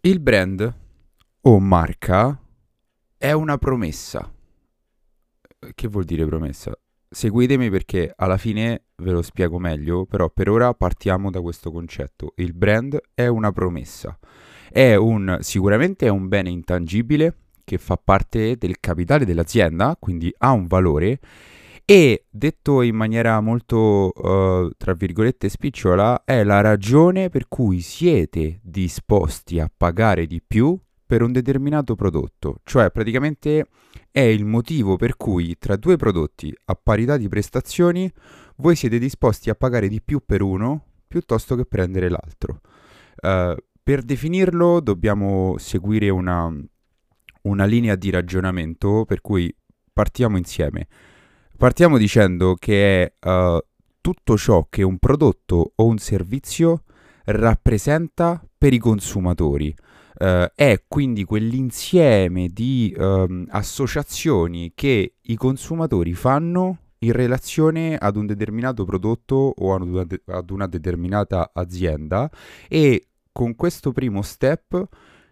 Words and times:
Il 0.00 0.20
brand 0.20 0.74
o 1.40 1.58
marca 1.58 2.40
è 3.16 3.32
una 3.32 3.58
promessa. 3.58 4.32
Che 5.74 5.88
vuol 5.88 6.04
dire 6.04 6.24
promessa? 6.24 6.72
Seguitemi 7.10 7.68
perché 7.68 8.12
alla 8.14 8.36
fine 8.36 8.84
ve 8.94 9.10
lo 9.10 9.22
spiego 9.22 9.58
meglio, 9.58 10.06
però 10.06 10.30
per 10.30 10.50
ora 10.50 10.72
partiamo 10.72 11.32
da 11.32 11.40
questo 11.40 11.72
concetto. 11.72 12.32
Il 12.36 12.54
brand 12.54 12.96
è 13.12 13.26
una 13.26 13.50
promessa. 13.50 14.16
È 14.70 14.94
un, 14.94 15.38
sicuramente 15.40 16.06
è 16.06 16.10
un 16.10 16.28
bene 16.28 16.50
intangibile 16.50 17.34
che 17.64 17.78
fa 17.78 17.96
parte 17.96 18.56
del 18.56 18.78
capitale 18.78 19.24
dell'azienda, 19.24 19.96
quindi 19.98 20.32
ha 20.38 20.52
un 20.52 20.68
valore 20.68 21.18
e 21.90 22.26
detto 22.28 22.82
in 22.82 22.94
maniera 22.94 23.40
molto, 23.40 24.12
uh, 24.14 24.70
tra 24.76 24.92
virgolette, 24.92 25.48
spicciola, 25.48 26.22
è 26.22 26.44
la 26.44 26.60
ragione 26.60 27.30
per 27.30 27.48
cui 27.48 27.80
siete 27.80 28.60
disposti 28.62 29.58
a 29.58 29.72
pagare 29.74 30.26
di 30.26 30.42
più 30.46 30.78
per 31.06 31.22
un 31.22 31.32
determinato 31.32 31.94
prodotto. 31.94 32.56
Cioè, 32.62 32.90
praticamente 32.90 33.68
è 34.10 34.20
il 34.20 34.44
motivo 34.44 34.96
per 34.96 35.16
cui 35.16 35.56
tra 35.56 35.76
due 35.76 35.96
prodotti 35.96 36.54
a 36.66 36.74
parità 36.74 37.16
di 37.16 37.26
prestazioni 37.26 38.12
voi 38.56 38.76
siete 38.76 38.98
disposti 38.98 39.48
a 39.48 39.54
pagare 39.54 39.88
di 39.88 40.02
più 40.02 40.20
per 40.22 40.42
uno 40.42 40.84
piuttosto 41.08 41.56
che 41.56 41.64
prendere 41.64 42.10
l'altro. 42.10 42.60
Uh, 43.22 43.56
per 43.82 44.02
definirlo 44.02 44.80
dobbiamo 44.80 45.56
seguire 45.56 46.10
una, 46.10 46.54
una 47.44 47.64
linea 47.64 47.94
di 47.94 48.10
ragionamento 48.10 49.06
per 49.06 49.22
cui 49.22 49.50
partiamo 49.90 50.36
insieme. 50.36 50.86
Partiamo 51.58 51.98
dicendo 51.98 52.54
che 52.54 53.02
è 53.02 53.28
uh, 53.28 53.58
tutto 54.00 54.36
ciò 54.36 54.68
che 54.70 54.84
un 54.84 54.98
prodotto 54.98 55.72
o 55.74 55.86
un 55.86 55.98
servizio 55.98 56.84
rappresenta 57.24 58.40
per 58.56 58.72
i 58.72 58.78
consumatori. 58.78 59.74
Uh, 60.20 60.46
è 60.54 60.84
quindi 60.86 61.24
quell'insieme 61.24 62.46
di 62.46 62.94
um, 62.96 63.44
associazioni 63.50 64.70
che 64.72 65.14
i 65.20 65.34
consumatori 65.34 66.14
fanno 66.14 66.78
in 66.98 67.10
relazione 67.10 67.96
ad 67.96 68.14
un 68.14 68.26
determinato 68.26 68.84
prodotto 68.84 69.52
o 69.56 69.74
ad 69.74 69.82
una, 69.82 70.04
de- 70.04 70.22
ad 70.26 70.50
una 70.50 70.68
determinata 70.68 71.50
azienda 71.52 72.30
e 72.68 73.08
con 73.32 73.56
questo 73.56 73.90
primo 73.90 74.22
step 74.22 74.86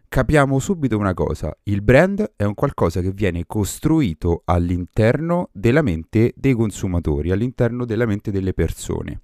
capiamo 0.08 0.58
subito 0.58 0.98
una 0.98 1.14
cosa, 1.14 1.56
il 1.64 1.82
brand 1.82 2.32
è 2.36 2.44
un 2.44 2.54
qualcosa 2.54 3.00
che 3.00 3.10
viene 3.10 3.44
costruito 3.46 4.42
all'interno 4.44 5.50
della 5.52 5.82
mente 5.82 6.32
dei 6.36 6.54
consumatori, 6.54 7.30
all'interno 7.30 7.84
della 7.84 8.06
mente 8.06 8.30
delle 8.30 8.52
persone. 8.52 9.20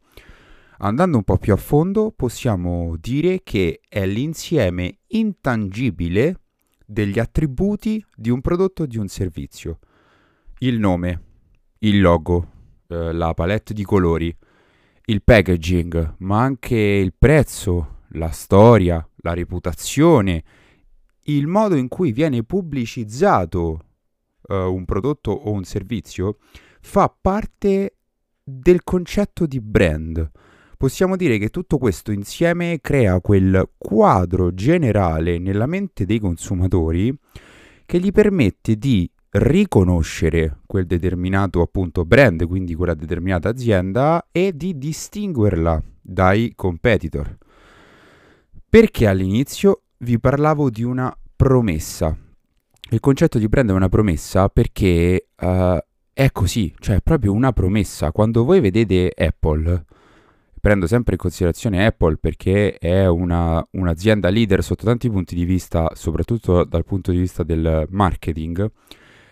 Andando 0.78 1.16
un 1.16 1.22
po' 1.22 1.38
più 1.38 1.52
a 1.52 1.56
fondo, 1.56 2.12
possiamo 2.14 2.96
dire 2.98 3.42
che 3.44 3.80
è 3.88 4.04
l'insieme 4.04 4.98
intangibile 5.08 6.40
degli 6.84 7.18
attributi 7.18 8.04
di 8.16 8.30
un 8.30 8.40
prodotto 8.40 8.82
o 8.82 8.86
di 8.86 8.98
un 8.98 9.08
servizio. 9.08 9.78
Il 10.58 10.78
nome, 10.78 11.22
il 11.78 12.00
logo, 12.00 12.48
eh, 12.88 13.12
la 13.12 13.32
palette 13.32 13.72
di 13.74 13.84
colori, 13.84 14.36
il 15.04 15.22
packaging, 15.22 16.16
ma 16.18 16.42
anche 16.42 16.76
il 16.76 17.14
prezzo, 17.16 18.00
la 18.10 18.30
storia, 18.30 19.06
la 19.16 19.34
reputazione, 19.34 20.42
il 21.24 21.46
modo 21.46 21.76
in 21.76 21.88
cui 21.88 22.12
viene 22.12 22.42
pubblicizzato 22.42 23.78
uh, 24.48 24.54
un 24.54 24.84
prodotto 24.84 25.30
o 25.30 25.50
un 25.50 25.64
servizio 25.64 26.38
fa 26.80 27.14
parte 27.20 27.96
del 28.42 28.82
concetto 28.82 29.46
di 29.46 29.60
brand. 29.60 30.30
Possiamo 30.76 31.14
dire 31.14 31.38
che 31.38 31.50
tutto 31.50 31.78
questo 31.78 32.10
insieme 32.10 32.80
crea 32.80 33.20
quel 33.20 33.70
quadro 33.78 34.52
generale 34.52 35.38
nella 35.38 35.66
mente 35.66 36.04
dei 36.04 36.18
consumatori 36.18 37.16
che 37.86 38.00
gli 38.00 38.10
permette 38.10 38.76
di 38.76 39.08
riconoscere 39.30 40.58
quel 40.66 40.86
determinato 40.86 41.62
appunto 41.62 42.04
brand, 42.04 42.46
quindi 42.46 42.74
quella 42.74 42.94
determinata 42.94 43.48
azienda 43.48 44.26
e 44.32 44.52
di 44.56 44.76
distinguerla 44.76 45.80
dai 46.00 46.52
competitor. 46.56 47.38
Perché 48.68 49.06
all'inizio 49.06 49.81
vi 50.02 50.18
parlavo 50.18 50.70
di 50.70 50.82
una 50.82 51.16
promessa. 51.36 52.16
Il 52.90 53.00
concetto 53.00 53.38
di 53.38 53.48
brand 53.48 53.70
è 53.70 53.72
una 53.72 53.88
promessa 53.88 54.48
perché 54.48 55.28
uh, 55.38 55.78
è 56.12 56.30
così, 56.30 56.74
cioè 56.78 56.96
è 56.96 57.00
proprio 57.00 57.32
una 57.32 57.52
promessa. 57.52 58.12
Quando 58.12 58.44
voi 58.44 58.60
vedete 58.60 59.12
Apple, 59.16 59.84
prendo 60.60 60.86
sempre 60.86 61.14
in 61.14 61.18
considerazione 61.18 61.86
Apple 61.86 62.16
perché 62.16 62.74
è 62.74 63.06
una, 63.06 63.66
un'azienda 63.70 64.28
leader 64.28 64.62
sotto 64.62 64.84
tanti 64.84 65.08
punti 65.08 65.34
di 65.34 65.44
vista, 65.44 65.90
soprattutto 65.94 66.64
dal 66.64 66.84
punto 66.84 67.12
di 67.12 67.18
vista 67.18 67.42
del 67.44 67.86
marketing. 67.90 68.70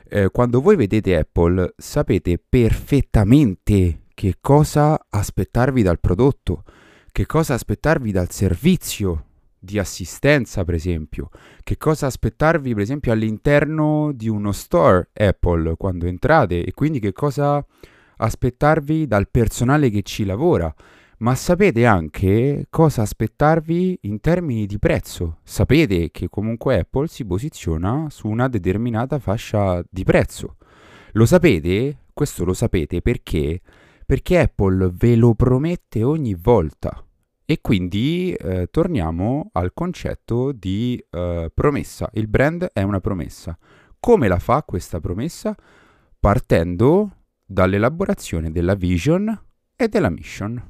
Eh, 0.08 0.30
quando 0.30 0.60
voi 0.60 0.76
vedete 0.76 1.16
Apple 1.16 1.74
sapete 1.76 2.40
perfettamente 2.48 4.02
che 4.14 4.36
cosa 4.40 5.06
aspettarvi 5.08 5.82
dal 5.82 6.00
prodotto, 6.00 6.64
che 7.12 7.26
cosa 7.26 7.54
aspettarvi 7.54 8.12
dal 8.12 8.30
servizio 8.30 9.24
di 9.60 9.78
assistenza, 9.78 10.64
per 10.64 10.74
esempio. 10.74 11.28
Che 11.62 11.76
cosa 11.76 12.06
aspettarvi, 12.06 12.72
per 12.72 12.82
esempio, 12.82 13.12
all'interno 13.12 14.10
di 14.12 14.28
uno 14.28 14.52
store 14.52 15.10
Apple 15.12 15.76
quando 15.76 16.06
entrate 16.06 16.64
e 16.64 16.72
quindi 16.72 16.98
che 16.98 17.12
cosa 17.12 17.64
aspettarvi 18.16 19.06
dal 19.06 19.28
personale 19.28 19.90
che 19.90 20.02
ci 20.02 20.24
lavora. 20.24 20.74
Ma 21.18 21.34
sapete 21.34 21.84
anche 21.84 22.66
cosa 22.70 23.02
aspettarvi 23.02 23.98
in 24.02 24.20
termini 24.20 24.64
di 24.64 24.78
prezzo. 24.78 25.40
Sapete 25.42 26.10
che 26.10 26.30
comunque 26.30 26.78
Apple 26.78 27.08
si 27.08 27.26
posiziona 27.26 28.06
su 28.08 28.26
una 28.26 28.48
determinata 28.48 29.18
fascia 29.18 29.84
di 29.90 30.02
prezzo. 30.02 30.56
Lo 31.12 31.26
sapete? 31.26 32.04
Questo 32.14 32.44
lo 32.46 32.54
sapete 32.54 33.02
perché? 33.02 33.60
Perché 34.06 34.38
Apple 34.38 34.90
ve 34.94 35.14
lo 35.14 35.34
promette 35.34 36.02
ogni 36.02 36.34
volta. 36.34 37.04
E 37.50 37.60
quindi 37.60 38.32
eh, 38.32 38.68
torniamo 38.70 39.50
al 39.54 39.72
concetto 39.74 40.52
di 40.52 41.04
eh, 41.10 41.50
promessa. 41.52 42.08
Il 42.12 42.28
brand 42.28 42.70
è 42.72 42.82
una 42.82 43.00
promessa. 43.00 43.58
Come 43.98 44.28
la 44.28 44.38
fa 44.38 44.62
questa 44.62 45.00
promessa? 45.00 45.56
Partendo 46.20 47.10
dall'elaborazione 47.44 48.52
della 48.52 48.76
vision 48.76 49.36
e 49.74 49.88
della 49.88 50.10
mission. 50.10 50.62